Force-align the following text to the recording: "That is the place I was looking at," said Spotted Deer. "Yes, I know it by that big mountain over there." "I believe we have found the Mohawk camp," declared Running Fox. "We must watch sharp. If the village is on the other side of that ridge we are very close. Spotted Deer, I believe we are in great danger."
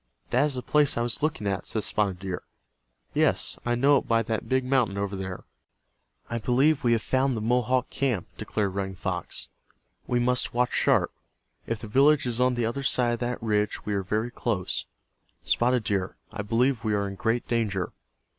"That 0.31 0.45
is 0.45 0.55
the 0.55 0.63
place 0.63 0.97
I 0.97 1.03
was 1.03 1.21
looking 1.21 1.45
at," 1.45 1.67
said 1.67 1.83
Spotted 1.83 2.17
Deer. 2.17 2.41
"Yes, 3.13 3.59
I 3.67 3.75
know 3.75 3.97
it 3.99 4.07
by 4.07 4.23
that 4.23 4.49
big 4.49 4.65
mountain 4.65 4.97
over 4.97 5.15
there." 5.15 5.43
"I 6.27 6.39
believe 6.39 6.83
we 6.83 6.93
have 6.93 7.03
found 7.03 7.37
the 7.37 7.39
Mohawk 7.41 7.91
camp," 7.91 8.25
declared 8.35 8.73
Running 8.73 8.95
Fox. 8.95 9.49
"We 10.07 10.19
must 10.19 10.55
watch 10.55 10.73
sharp. 10.73 11.13
If 11.67 11.77
the 11.81 11.87
village 11.87 12.25
is 12.25 12.41
on 12.41 12.55
the 12.55 12.65
other 12.65 12.81
side 12.81 13.11
of 13.11 13.19
that 13.19 13.43
ridge 13.43 13.85
we 13.85 13.93
are 13.93 14.01
very 14.01 14.31
close. 14.31 14.87
Spotted 15.45 15.83
Deer, 15.83 16.15
I 16.31 16.41
believe 16.41 16.83
we 16.83 16.95
are 16.95 17.07
in 17.07 17.13
great 17.13 17.47
danger." 17.47 17.93